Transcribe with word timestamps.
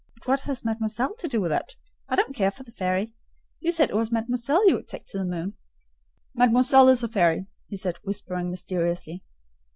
"But 0.15 0.25
what 0.27 0.39
has 0.49 0.65
mademoiselle 0.65 1.13
to 1.19 1.27
do 1.27 1.39
with 1.39 1.51
it? 1.51 1.75
I 2.09 2.15
don't 2.15 2.33
care 2.35 2.49
for 2.49 2.63
the 2.63 2.71
fairy: 2.71 3.13
you 3.59 3.71
said 3.71 3.91
it 3.91 3.95
was 3.95 4.11
mademoiselle 4.11 4.67
you 4.67 4.73
would 4.73 4.87
take 4.87 5.05
to 5.09 5.19
the 5.19 5.25
moon?" 5.25 5.53
"Mademoiselle 6.33 6.89
is 6.89 7.03
a 7.03 7.07
fairy," 7.07 7.45
he 7.67 7.77
said, 7.77 7.99
whispering 8.03 8.49
mysteriously. 8.49 9.23